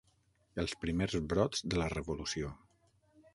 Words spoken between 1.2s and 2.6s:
brots de la revolució.